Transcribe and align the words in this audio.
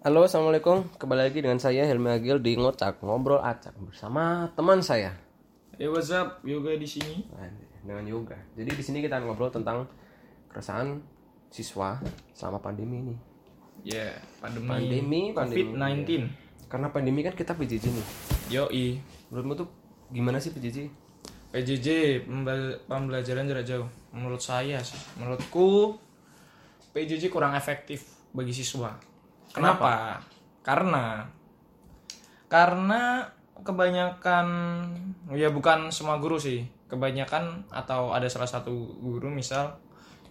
Halo, 0.00 0.24
assalamualaikum. 0.24 0.88
Kembali 0.96 1.28
lagi 1.28 1.44
dengan 1.44 1.60
saya 1.60 1.84
Helmi 1.84 2.08
Agil 2.08 2.40
di 2.40 2.56
ngocak 2.56 3.04
ngobrol 3.04 3.36
acak 3.44 3.76
bersama 3.84 4.48
teman 4.56 4.80
saya 4.80 5.12
Hey 5.76 5.92
what's 5.92 6.08
up, 6.08 6.40
yoga 6.40 6.72
di 6.72 6.88
sini. 6.88 7.28
Dengan 7.84 8.08
yoga. 8.08 8.32
Jadi 8.56 8.80
di 8.80 8.80
sini 8.80 9.04
kita 9.04 9.20
ngobrol 9.20 9.52
tentang 9.52 9.84
keresahan 10.48 11.04
siswa 11.52 12.00
selama 12.32 12.64
pandemi 12.64 13.04
ini. 13.04 13.16
Ya, 13.84 14.16
pandemi, 14.40 14.72
Pandemi, 14.72 15.20
pandemi. 15.36 15.68
COVID-19. 15.68 16.32
Karena 16.72 16.88
pandemi 16.88 17.20
kan 17.20 17.36
kita 17.36 17.52
PJJ 17.52 17.84
nih. 17.92 18.06
Yoi. 18.56 18.86
Menurutmu 19.28 19.52
tuh 19.52 19.68
gimana 20.08 20.40
sih 20.40 20.48
PJJ? 20.56 20.88
PJJ 21.52 21.88
pembelajaran 22.88 23.44
jarak 23.44 23.68
jauh. 23.68 23.92
Menurut 24.16 24.40
saya 24.40 24.80
sih, 24.80 24.96
menurutku 25.20 26.00
PJJ 26.96 27.28
kurang 27.28 27.52
efektif 27.52 28.08
bagi 28.32 28.56
siswa. 28.56 29.09
Kenapa? 29.50 30.22
Karena 30.62 31.26
karena 32.50 33.30
kebanyakan 33.60 34.46
ya 35.34 35.50
bukan 35.50 35.90
semua 35.94 36.18
guru 36.18 36.38
sih. 36.38 36.66
Kebanyakan 36.90 37.70
atau 37.70 38.10
ada 38.10 38.26
salah 38.26 38.50
satu 38.50 38.98
guru 38.98 39.30
misal 39.30 39.78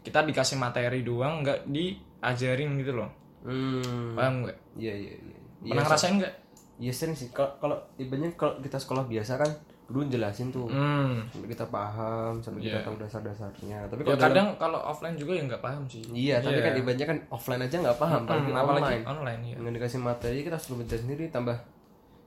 kita 0.03 0.23
dikasih 0.27 0.59
materi 0.59 1.03
doang 1.03 1.43
nggak 1.43 1.67
diajarin 1.67 2.75
gitu 2.79 2.99
loh. 2.99 3.09
Hmm. 3.43 4.15
Paham 4.15 4.43
nggak? 4.43 4.57
Iya, 4.75 4.93
iya, 4.95 5.13
iya. 5.15 5.37
Pernah 5.63 5.83
ngerasain 5.87 6.15
nggak? 6.19 6.35
Iya 6.79 6.93
sering 6.95 7.15
sih. 7.15 7.31
Kalau 7.31 7.55
kalau 7.59 7.77
ibaratnya 7.95 8.35
kalau 8.35 8.59
kita 8.59 8.79
sekolah 8.79 9.07
biasa 9.07 9.39
kan 9.39 9.51
dulu 9.89 10.05
jelasin 10.05 10.47
tuh 10.49 10.65
Hmm. 10.65 11.25
sampai 11.27 11.49
kita 11.49 11.65
paham, 11.65 12.37
sampai 12.37 12.61
kita 12.61 12.77
Iya. 12.77 12.85
tahu 12.85 12.95
dasar-dasarnya. 12.95 13.79
Tapi 13.85 13.99
Ya 13.99 14.05
kalau 14.05 14.15
dalam- 14.15 14.29
kadang 14.29 14.47
kalau 14.55 14.79
offline 14.79 15.17
juga 15.17 15.33
ya 15.33 15.43
nggak 15.43 15.59
paham 15.59 15.83
sih. 15.83 16.05
Iya, 16.05 16.35
tapi 16.39 16.59
kan 16.59 16.73
ibaratnya 16.73 17.07
kan 17.07 17.17
offline 17.27 17.61
aja 17.61 17.75
nggak 17.75 17.97
paham, 17.97 18.21
Hmm, 18.21 18.53
apalagi 18.53 18.85
online. 18.95 19.03
online 19.03 19.41
ya. 19.43 19.55
Dengan 19.57 19.73
dikasih 19.73 19.99
materi 19.99 20.39
kita 20.41 20.55
suruh 20.55 20.77
baca 20.79 20.93
sendiri 20.93 21.25
tambah 21.27 21.57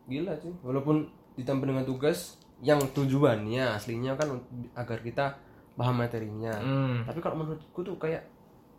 gila 0.04 0.34
sih. 0.36 0.50
Walaupun 0.60 1.06
ditambah 1.32 1.62
dengan 1.64 1.84
tugas 1.84 2.34
yang 2.58 2.82
tujuannya 2.84 3.64
aslinya 3.72 4.14
kan 4.14 4.42
agar 4.74 4.98
kita 4.98 5.38
paham 5.72 5.96
materinya. 5.96 6.52
Hmm, 6.56 7.02
Tapi 7.04 7.18
kalau 7.18 7.38
menurutku 7.38 7.80
tuh 7.80 7.94
kayak 7.96 8.26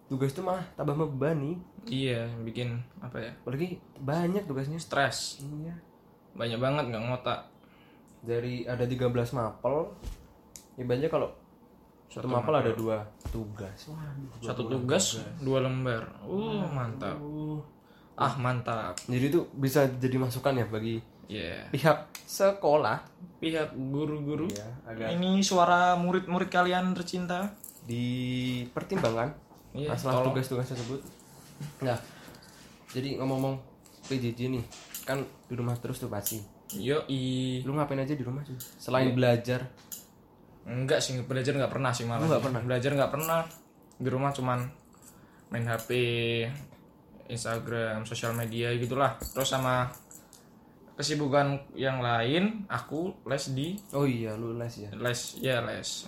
tugas 0.06 0.30
itu 0.30 0.40
malah 0.40 0.68
tambah 0.74 0.94
membebani. 0.94 1.56
iya 1.86 2.28
bikin 2.40 2.84
apa 3.00 3.16
ya? 3.18 3.32
Apalagi 3.40 3.76
banyak 3.98 4.44
tugasnya. 4.44 4.76
Stres. 4.76 5.40
Iya. 5.42 5.76
Banyak 6.34 6.58
banget 6.58 6.84
nggak 6.90 7.04
ngotak. 7.06 7.40
Dari 8.24 8.64
ada 8.64 8.88
13 8.88 9.12
mapel, 9.36 9.92
ibaratnya 10.80 11.12
kalau 11.12 11.30
satu 12.08 12.30
mapel 12.30 12.54
ada 12.56 12.72
dua 12.72 13.04
tugas. 13.28 13.90
Dua 13.90 14.00
Satu 14.40 14.64
tugas, 14.66 15.20
dua 15.42 15.60
lembar. 15.60 16.08
Uh, 16.24 16.64
mantap. 16.70 17.18
Uh. 17.20 17.60
Ah, 18.14 18.38
mantap. 18.38 18.94
Jadi 19.10 19.26
itu 19.28 19.42
bisa 19.52 19.84
jadi 19.98 20.16
masukan 20.16 20.54
ya 20.54 20.66
bagi 20.66 21.02
Ya. 21.24 21.66
pihak 21.72 22.12
sekolah 22.28 23.00
Pihak 23.40 23.72
guru-guru. 23.74 24.46
ya 24.52 24.68
agar 24.86 25.08
Ini 25.10 25.40
suara 25.42 25.96
murid-murid 25.98 26.52
kalian 26.52 26.92
tercinta. 26.94 27.48
dipertimbangkan 27.84 29.34
Iya, 29.74 29.90
masalah 29.90 30.22
tugas-tugas 30.24 30.70
tersebut. 30.70 31.02
Nah, 31.82 31.98
jadi 32.94 33.18
ngomong-ngomong 33.18 33.58
PJJ 34.06 34.54
nih, 34.54 34.64
kan 35.02 35.18
di 35.50 35.54
rumah 35.58 35.74
terus 35.82 35.98
tuh 35.98 36.08
pasti. 36.08 36.38
Yoi. 36.80 37.62
Lu 37.66 37.74
ngapain 37.78 38.02
aja 38.02 38.14
di 38.14 38.24
rumah 38.26 38.42
sih? 38.48 38.58
Selain 38.80 39.14
belajar, 39.14 39.70
Enggak 40.64 41.04
sih, 41.04 41.20
belajar 41.28 41.60
nggak 41.60 41.72
pernah 41.76 41.92
sih 41.92 42.08
malah. 42.08 42.24
Lu 42.24 42.32
nggak 42.32 42.40
sih. 42.40 42.48
pernah? 42.48 42.62
Belajar 42.64 42.92
nggak 42.96 43.12
pernah. 43.12 43.42
Di 44.00 44.10
rumah 44.10 44.32
cuman 44.32 44.60
main 45.52 45.66
HP, 45.68 45.90
Instagram, 47.28 48.08
sosial 48.08 48.32
media 48.32 48.72
gitulah. 48.80 49.20
Terus 49.20 49.52
sama 49.52 49.92
kesibukan 50.96 51.74
yang 51.76 52.00
lain, 52.00 52.64
aku 52.72 53.26
les 53.28 53.50
di 53.52 53.76
oh 53.98 54.06
iya 54.06 54.38
lu 54.38 54.54
les 54.56 54.74
ya. 54.78 54.90
les 54.94 55.20
ya 55.42 55.58
les 55.66 56.06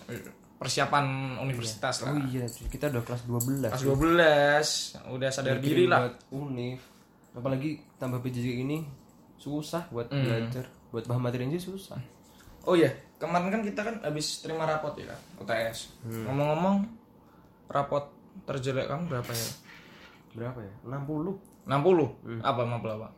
persiapan 0.55 1.35
universitas 1.41 2.05
Oh 2.05 2.13
lah. 2.13 2.21
iya, 2.31 2.45
cuy, 2.47 2.69
kita 2.71 2.87
udah 2.93 3.03
kelas 3.03 3.21
12. 3.27 3.75
Kelas 3.75 3.83
12 3.83 5.13
udah 5.19 5.29
sadar 5.33 5.57
diri 5.59 5.83
lah. 5.89 6.15
Univ. 6.31 6.79
Apalagi 7.35 7.83
tambah 7.99 8.23
PJJ 8.23 8.63
ini 8.63 8.85
susah 9.35 9.85
buat 9.91 10.07
Hmm. 10.09 10.23
belajar, 10.23 10.65
buat 10.89 11.03
paham 11.05 11.21
materi 11.21 11.45
aja 11.45 11.59
susah. 11.59 11.99
Oh 12.65 12.73
iya, 12.73 12.89
kemarin 13.21 13.53
kan 13.53 13.61
kita 13.61 13.81
kan 13.85 13.95
habis 14.01 14.41
terima 14.41 14.65
rapot 14.65 14.97
ya 14.97 15.13
kan, 15.13 15.19
UTS. 15.45 15.93
Ngomong-ngomong, 16.01 16.81
rapot 17.69 18.09
terjelek 18.49 18.89
kamu 18.89 19.05
berapa 19.07 19.31
ya? 19.31 19.47
Berapa 20.33 20.59
ya? 20.59 20.73
60. 20.83 21.37
60. 21.69 22.41
Apa 22.41 22.61
mapel 22.65 22.91
apa? 22.97 23.09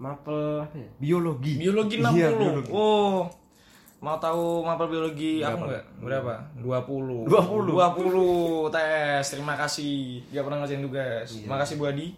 Mapel 0.00 0.64
apa 0.64 0.76
ya? 0.80 0.90
Biologi. 0.96 1.60
Biologi 1.60 1.96
60. 2.00 2.16
Iya, 2.16 2.28
biologi. 2.32 2.70
Oh. 2.72 3.28
Mau 4.00 4.16
tahu 4.16 4.64
mapel 4.64 4.88
biologi 4.88 5.44
aku 5.44 5.68
enggak? 5.68 5.84
Berapa? 6.00 6.34
20. 6.56 7.28
20. 7.28 7.68
20 7.68 8.72
tes. 8.72 9.24
Terima 9.28 9.60
kasih. 9.60 10.24
Gak 10.32 10.40
pernah 10.48 10.64
ngerjain 10.64 10.80
tugas. 10.80 11.28
Iya. 11.36 11.46
Makasih 11.52 11.76
Bu 11.76 11.84
Adi. 11.84 12.16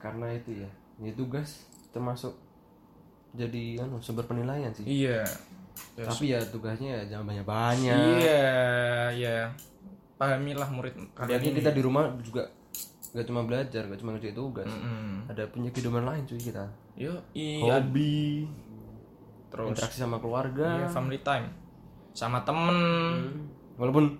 Karena 0.00 0.32
itu 0.32 0.64
ya, 0.64 0.70
ya 1.02 1.12
tugas 1.12 1.66
termasuk 1.96 2.36
jadi 3.32 3.80
anu 3.80 3.96
sumber 3.98 4.24
penilaian 4.24 4.68
sih. 4.70 4.84
Iya. 4.84 5.24
Ya, 5.92 6.04
Tapi 6.04 6.32
ya 6.32 6.40
tugasnya 6.40 6.88
ya 6.92 7.02
jangan 7.10 7.32
banyak-banyak. 7.32 7.96
Iya, 8.18 8.52
iya. 9.12 9.38
Pahamilah 10.16 10.68
murid 10.68 10.92
kalian 11.12 11.36
Apalagi 11.36 11.52
kita 11.54 11.70
di 11.70 11.80
rumah 11.80 12.08
juga 12.20 12.48
gak 13.12 13.24
cuma 13.24 13.44
belajar, 13.44 13.84
gak 13.84 14.00
cuma 14.00 14.12
ngerjain 14.12 14.32
tugas. 14.32 14.68
Hmm. 14.68 15.24
Ada 15.26 15.48
punya 15.48 15.68
kehidupan 15.68 16.04
lain 16.04 16.24
cuy 16.24 16.36
kita. 16.36 16.64
Yo, 16.96 17.12
iya. 17.32 17.60
Hobi, 17.60 18.48
Terus 19.48 19.68
interaksi 19.72 19.98
sama 19.98 20.16
keluarga. 20.16 20.80
iya, 20.80 20.88
family 20.88 21.20
time 21.20 21.48
sama 22.12 22.40
temen. 22.40 22.76
Walaupun 23.76 24.16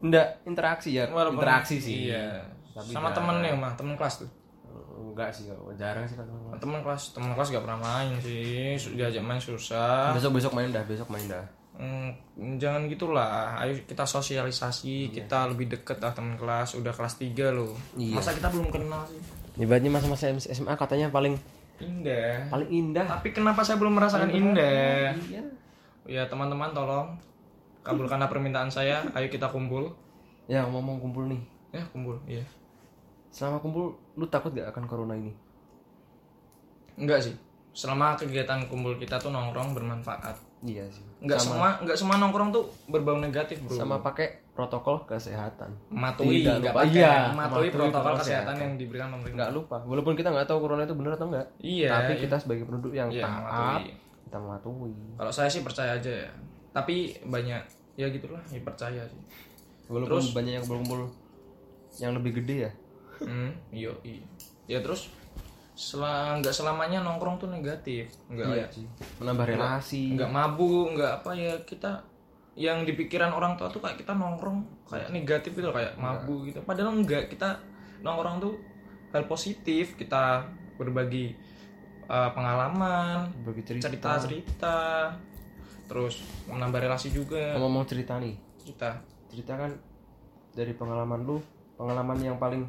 enggak 0.00 0.44
interaksi 0.44 0.92
ya, 0.92 1.08
Walaupun- 1.08 1.40
interaksi 1.40 1.80
sih. 1.80 2.12
Iya. 2.12 2.44
Tapi 2.76 2.92
sama 2.92 3.10
temen 3.10 3.40
nih, 3.40 3.52
mah 3.52 3.72
temen 3.74 3.96
kelas 3.96 4.22
tuh. 4.22 4.30
Enggak 5.18 5.34
sih, 5.34 5.50
jarang 5.74 6.06
sih 6.06 6.14
kan. 6.14 6.30
Temen 6.62 6.78
kelas, 6.78 7.10
temen 7.10 7.34
kelas 7.34 7.50
gak 7.50 7.66
pernah 7.66 7.82
main 7.82 8.14
sih. 8.22 8.78
Diajak 8.94 9.26
main 9.26 9.42
susah. 9.42 10.14
Besok-besok 10.14 10.54
main 10.54 10.70
dah, 10.70 10.86
besok 10.86 11.10
main 11.10 11.26
dah. 11.26 11.42
Hmm, 11.74 12.14
jangan 12.62 12.86
gitulah. 12.86 13.58
Ayo 13.58 13.82
kita 13.82 14.06
sosialisasi, 14.06 15.10
kita 15.10 15.50
lebih 15.50 15.74
deket 15.74 15.98
lah 15.98 16.14
teman 16.14 16.38
kelas. 16.38 16.78
Udah 16.78 16.94
kelas 16.94 17.18
3 17.18 17.50
loh. 17.50 17.74
Iya. 17.98 18.14
Masa 18.14 18.30
kita 18.30 18.46
belum 18.46 18.70
kenal 18.70 19.02
sih? 19.10 19.18
Ibaratnya 19.58 19.90
masa-masa 19.90 20.30
SMA 20.38 20.78
katanya 20.78 21.10
paling 21.10 21.34
Indah. 21.82 22.46
paling 22.54 22.70
indah. 22.70 23.06
Tapi 23.06 23.34
kenapa 23.34 23.66
saya 23.66 23.74
belum 23.82 23.98
merasakan 23.98 24.30
indah? 24.30 25.18
Iya. 25.18 25.42
Ya 26.06 26.22
teman-teman 26.30 26.70
tolong 26.70 27.18
kabulkanlah 27.82 28.30
permintaan 28.30 28.70
saya. 28.70 29.02
Ayo 29.18 29.26
kita 29.26 29.50
kumpul. 29.50 29.90
Ya 30.46 30.62
ngomong 30.62 31.02
kumpul 31.02 31.26
nih. 31.26 31.42
Ya 31.74 31.82
kumpul. 31.90 32.22
Iya. 32.30 32.46
Selama 33.38 33.62
kumpul, 33.62 33.94
lu 34.18 34.26
takut 34.26 34.50
gak 34.50 34.74
akan 34.74 34.90
corona 34.90 35.14
ini? 35.14 35.30
Enggak 36.98 37.22
sih. 37.22 37.34
Selama 37.70 38.18
kegiatan 38.18 38.66
kumpul 38.66 38.98
kita 38.98 39.22
tuh 39.22 39.30
nongkrong 39.30 39.78
bermanfaat. 39.78 40.34
Iya 40.66 40.90
sih. 40.90 41.06
Enggak 41.22 41.38
semua 41.38 41.78
enggak 41.78 41.94
semua 41.94 42.18
nongkrong 42.18 42.50
tuh 42.50 42.66
berbau 42.90 43.14
negatif, 43.22 43.62
Bro. 43.62 43.78
Sama 43.78 44.02
pakai 44.02 44.42
protokol 44.58 45.06
kesehatan. 45.06 45.70
Tidak 45.86 46.54
enggak 46.58 46.74
pakai 46.74 46.98
Iya, 46.98 47.30
mematuhi 47.30 47.38
mematuhi 47.38 47.68
protokol 47.70 47.94
protokol 47.94 48.14
kesehatan 48.26 48.54
yang 48.58 48.72
diberikan 48.74 49.08
pemerintah. 49.14 49.38
Nggak 49.38 49.50
lupa. 49.54 49.76
Walaupun 49.86 50.14
kita 50.18 50.28
nggak 50.34 50.46
tahu 50.50 50.58
corona 50.58 50.82
itu 50.82 50.96
benar 50.98 51.12
atau 51.14 51.26
enggak. 51.30 51.46
Iya. 51.62 51.90
Tapi 51.94 52.12
iya. 52.18 52.22
kita 52.26 52.36
sebagai 52.42 52.64
penduduk 52.66 52.92
yang 52.98 53.08
Iya, 53.14 53.22
taat, 53.22 53.80
kita 54.26 54.36
mematuhi. 54.42 54.94
Kalau 55.14 55.30
saya 55.30 55.46
sih 55.46 55.62
percaya 55.62 55.94
aja 55.94 56.10
ya. 56.26 56.30
Tapi 56.74 57.14
banyak 57.22 57.62
ya 57.94 58.06
gitulah, 58.10 58.42
ya 58.50 58.58
percaya 58.66 59.06
sih. 59.06 59.22
Walaupun 59.86 60.34
banyak 60.34 60.58
yang 60.58 60.66
kumpul 60.66 61.06
yang 62.02 62.18
lebih 62.18 62.42
gede 62.42 62.66
ya. 62.66 62.72
Hmm, 63.22 63.50
iya, 63.70 63.90
iya. 64.04 64.22
Ya 64.68 64.78
terus 64.84 65.10
sel 65.78 66.02
nggak 66.02 66.50
selamanya 66.50 67.02
nongkrong 67.06 67.38
tuh 67.38 67.48
negatif. 67.48 68.10
Enggak 68.26 68.74
sih. 68.74 68.86
Menambah 69.22 69.46
relasi. 69.46 70.18
nggak 70.18 70.30
mabuk, 70.30 70.98
nggak 70.98 71.22
apa 71.22 71.30
ya 71.38 71.54
kita 71.62 72.02
yang 72.58 72.82
di 72.82 72.98
pikiran 72.98 73.30
orang 73.30 73.54
tua 73.54 73.70
tuh 73.70 73.78
kayak 73.78 74.02
kita 74.02 74.18
nongkrong 74.18 74.66
kayak 74.90 75.14
negatif 75.14 75.54
gitu 75.54 75.70
kayak 75.70 75.94
mabuk 75.94 76.50
gitu. 76.50 76.58
Padahal 76.66 76.98
enggak, 76.98 77.30
kita 77.30 77.54
nongkrong 78.02 78.42
tuh 78.42 78.54
hal 79.14 79.24
positif, 79.30 79.94
kita 79.94 80.42
berbagi 80.74 81.38
uh, 82.10 82.34
pengalaman, 82.34 83.30
Berbagi 83.46 83.62
cerita. 83.62 83.86
cerita-cerita, 83.86 84.78
terus 85.86 86.18
menambah 86.50 86.82
relasi 86.82 87.14
juga. 87.14 87.54
Ngomong 87.54 87.86
cerita 87.86 88.18
nih. 88.18 88.34
Kita 88.66 88.98
Cerita 89.28 89.60
kan 89.60 89.70
dari 90.56 90.72
pengalaman 90.72 91.20
lu, 91.22 91.36
pengalaman 91.76 92.16
yang 92.18 92.40
paling 92.40 92.64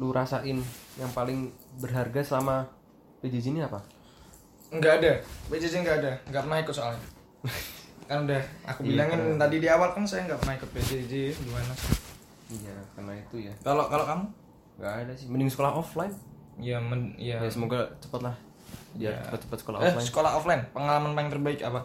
lu 0.00 0.16
rasain, 0.16 0.56
yang 0.96 1.10
paling 1.12 1.52
berharga 1.76 2.24
selama 2.24 2.64
PJJ 3.20 3.52
ini 3.52 3.60
apa? 3.60 3.84
nggak 4.70 5.02
ada, 5.02 5.12
BJJ 5.52 5.82
nggak 5.84 5.96
ada, 6.00 6.12
nggak 6.30 6.42
pernah 6.46 6.58
ikut 6.64 6.72
soalnya. 6.74 7.02
kan 8.08 8.26
udah 8.26 8.42
aku 8.66 8.80
bilangin 8.82 9.38
tadi 9.38 9.56
di 9.62 9.68
awal 9.70 9.94
kan 9.94 10.02
saya 10.02 10.26
nggak 10.26 10.40
pernah 10.40 10.54
ikut 10.56 10.70
BJJ 10.72 11.12
gimana? 11.44 11.74
Iya, 12.50 12.74
karena 12.96 13.12
itu 13.18 13.36
ya. 13.46 13.52
kalau 13.60 13.86
kalau 13.92 14.02
kamu? 14.08 14.24
Gak 14.80 14.94
ada 15.04 15.12
sih, 15.12 15.28
mending 15.28 15.52
sekolah 15.52 15.76
offline. 15.76 16.16
ya 16.60 16.76
men, 16.80 17.16
ya, 17.16 17.40
ya 17.40 17.48
semoga 17.48 17.88
cepat 18.04 18.20
lah 18.20 18.36
biar 18.96 19.16
Ya. 19.16 19.20
cepat-cepat 19.28 19.58
sekolah 19.60 19.78
eh 19.80 19.84
offline. 19.92 20.06
sekolah 20.08 20.30
offline. 20.40 20.62
Pengalaman 20.72 21.12
paling 21.12 21.30
terbaik 21.30 21.60
apa? 21.64 21.80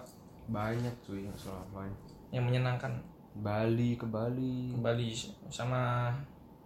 Banyak 0.47 0.95
cuy 1.03 1.27
yang 1.27 1.35
sekolah 1.35 1.59
offline. 1.67 1.95
Yang 2.31 2.43
menyenangkan? 2.47 2.91
Bali 3.39 3.99
ke 3.99 4.07
Bali. 4.07 4.71
Kembali 4.75 5.07
sama 5.51 6.11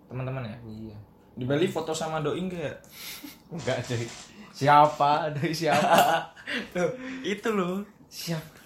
teman-teman 0.09 0.45
ya? 0.45 0.57
Iya 0.65 0.97
di 1.39 1.47
Bali 1.47 1.71
foto 1.71 1.95
sama 1.95 2.19
doi 2.19 2.35
enggak 2.43 2.75
enggak 3.47 3.79
cuy 3.87 4.03
siapa? 4.51 5.31
Dari 5.31 5.55
siapa? 5.55 6.19
Tuh 6.75 6.91
itu 7.23 7.47
loh. 7.55 7.79
Siapa 8.11 8.59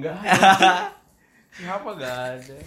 enggak 0.00 0.16
ada. 0.16 0.88
Siapa? 1.60 1.88
Enggak 1.92 2.16
ada. 2.40 2.58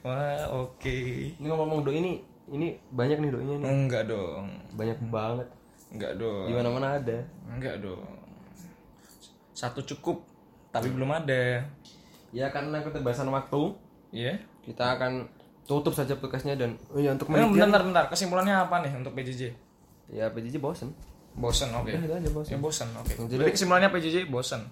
Wah 0.00 0.64
oke. 0.64 0.96
Ini 1.36 1.44
ngomong 1.44 1.84
doi 1.84 2.00
ini 2.00 2.12
ini 2.48 2.72
banyak 2.88 3.20
nih 3.20 3.30
doinya 3.30 3.56
nih. 3.60 3.68
Enggak 3.68 4.08
dong. 4.08 4.48
Banyak 4.78 4.98
banget. 5.12 5.48
Enggak 5.92 6.12
dong. 6.16 6.46
Di 6.48 6.54
mana 6.56 6.68
mana 6.72 6.88
ada. 6.96 7.18
Enggak 7.50 7.82
dong. 7.84 8.06
Satu 9.52 9.84
cukup 9.84 10.24
tapi 10.70 10.88
belum 10.88 11.10
ada. 11.10 11.66
Ya 12.30 12.48
karena 12.48 12.80
keterbatasan 12.80 13.28
waktu 13.28 13.74
Iya. 14.14 14.38
kita 14.62 14.96
akan 14.96 15.26
tutup 15.70 15.94
saja 15.94 16.12
podcastnya 16.12 16.54
dan 16.54 16.74
oh 16.88 16.98
ya 16.98 17.14
untuk 17.14 17.30
Eh, 17.30 17.38
penelitian 17.38 17.70
bentar, 17.70 17.82
bentar. 17.84 18.04
Kesimpulannya 18.08 18.58
apa 18.58 18.82
nih 18.82 18.90
untuk 18.92 19.14
PJJ? 19.14 19.54
ya 20.10 20.26
PJJ 20.26 20.58
bosen 20.58 20.90
Bosen, 21.30 21.70
oke. 21.70 21.94
Itu 21.94 22.10
aja 22.10 22.26
bosen 22.28 22.50
Ya 22.50 22.58
bosen, 22.58 22.88
oke. 22.92 23.14
Jadi- 23.14 23.38
Jadi 23.38 23.50
kesimpulannya 23.54 23.88
PJJ 23.88 24.26
bosen. 24.26 24.66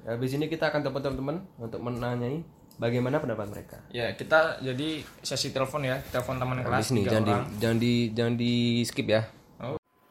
Ya, 0.00 0.10
habis 0.10 0.32
ini 0.32 0.50
kita 0.50 0.66
akan 0.66 0.82
telepon 0.82 1.02
teman-teman 1.04 1.36
untuk 1.56 1.78
menanyai 1.78 2.42
bagaimana 2.74 3.16
pendapat 3.16 3.46
mereka 3.46 3.76
Ya 3.88 4.10
kita 4.10 4.58
jadi 4.58 4.88
sesi 5.20 5.52
telepon 5.52 5.84
ya, 5.84 6.02
telepon 6.04 6.36
teman 6.36 6.58
kelas 6.58 6.72
habis 6.74 6.90
nih 6.90 7.04
jangan 7.06 7.22
di, 7.22 7.32
jangan 7.56 7.76
di 7.78 7.92
jangan 8.10 8.34
di 8.34 8.52
skip 8.82 9.06
ya 9.06 9.22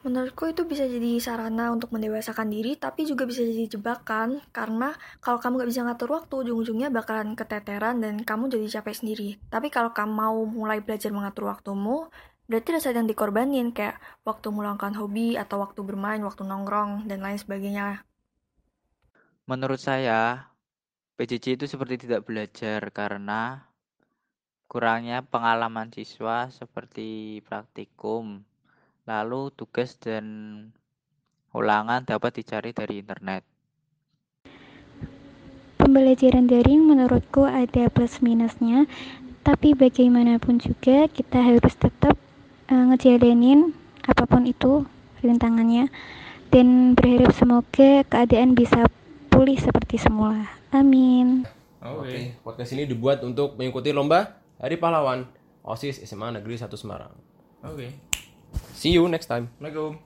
Menurutku 0.00 0.48
itu 0.48 0.64
bisa 0.64 0.88
jadi 0.88 1.20
sarana 1.20 1.68
untuk 1.76 1.92
mendewasakan 1.92 2.48
diri, 2.48 2.72
tapi 2.72 3.04
juga 3.04 3.28
bisa 3.28 3.44
jadi 3.44 3.68
jebakan, 3.68 4.40
karena 4.48 4.96
kalau 5.20 5.36
kamu 5.36 5.60
gak 5.60 5.70
bisa 5.76 5.84
ngatur 5.84 6.16
waktu, 6.16 6.34
ujung-ujungnya 6.40 6.88
bakalan 6.88 7.36
keteteran 7.36 8.00
dan 8.00 8.24
kamu 8.24 8.48
jadi 8.48 8.80
capek 8.80 8.96
sendiri. 8.96 9.30
Tapi 9.52 9.68
kalau 9.68 9.92
kamu 9.92 10.08
mau 10.08 10.40
mulai 10.48 10.80
belajar 10.80 11.12
mengatur 11.12 11.52
waktumu, 11.52 12.08
berarti 12.48 12.80
rasa 12.80 12.96
yang 12.96 13.04
dikorbanin, 13.04 13.76
kayak 13.76 14.00
waktu 14.24 14.48
meluangkan 14.48 14.96
hobi, 14.96 15.36
atau 15.36 15.60
waktu 15.60 15.84
bermain, 15.84 16.24
waktu 16.24 16.48
nongkrong, 16.48 17.04
dan 17.04 17.20
lain 17.20 17.36
sebagainya. 17.36 18.00
Menurut 19.44 19.84
saya, 19.84 20.48
PJJ 21.20 21.60
itu 21.60 21.68
seperti 21.68 22.08
tidak 22.08 22.24
belajar 22.24 22.88
karena 22.88 23.68
kurangnya 24.64 25.20
pengalaman 25.28 25.92
siswa 25.92 26.48
seperti 26.48 27.44
praktikum, 27.44 28.48
lalu 29.10 29.50
tugas 29.58 29.98
dan 29.98 30.24
ulangan 31.50 32.06
dapat 32.06 32.38
dicari 32.38 32.70
dari 32.70 33.02
internet. 33.02 33.42
Pembelajaran 35.82 36.46
daring 36.46 36.86
menurutku 36.86 37.42
ada 37.42 37.90
plus 37.90 38.22
minusnya, 38.22 38.86
tapi 39.42 39.74
bagaimanapun 39.74 40.62
juga 40.62 41.10
kita 41.10 41.42
harus 41.42 41.74
tetap 41.74 42.14
eh, 42.70 42.84
ngejalanin 42.94 43.74
apa 44.06 44.24
pun 44.30 44.46
itu 44.46 44.86
rintangannya 45.26 45.90
dan 46.54 46.94
berharap 46.94 47.34
semoga 47.34 48.06
keadaan 48.06 48.54
bisa 48.54 48.86
pulih 49.34 49.58
seperti 49.58 49.98
semula. 49.98 50.46
Amin. 50.70 51.48
Oke. 51.80 52.36
podcast 52.44 52.76
ini 52.76 52.84
dibuat 52.84 53.24
untuk 53.24 53.56
mengikuti 53.56 53.88
lomba 53.88 54.36
Hari 54.60 54.76
Pahlawan 54.76 55.24
OSIS 55.64 56.04
SMA 56.04 56.36
Negeri 56.36 56.60
1 56.60 56.68
Semarang 56.76 57.16
Oke. 57.64 58.09
See 58.74 58.96
you 58.96 59.04
next 59.06 59.28
time 59.28 59.52
Assalamualaikum. 59.60 60.00